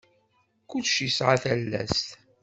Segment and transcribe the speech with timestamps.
[0.69, 2.01] Kullec yesɛa talast.